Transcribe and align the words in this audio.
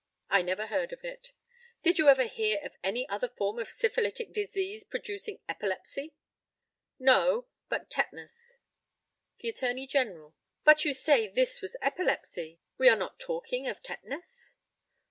I 0.31 0.41
never 0.41 0.65
heard 0.65 0.91
of 0.93 1.05
it. 1.05 1.31
Did 1.83 1.99
you 1.99 2.09
ever 2.09 2.23
hear 2.23 2.59
of 2.63 2.73
any 2.83 3.07
other 3.07 3.29
form 3.29 3.59
of 3.59 3.69
syphilitic 3.69 4.33
disease 4.33 4.83
producing 4.83 5.41
epilepsy? 5.47 6.15
No; 6.97 7.45
but 7.69 7.91
tetanus. 7.91 8.57
The 9.41 9.49
ATTORNEY 9.49 9.85
GENERAL: 9.85 10.33
But 10.63 10.85
you 10.85 10.95
say 10.95 11.27
this 11.27 11.61
was 11.61 11.77
epilepsy; 11.83 12.59
we 12.79 12.89
are 12.89 12.95
not 12.97 13.19
talking 13.19 13.67
of 13.67 13.83
tetanus? 13.83 14.55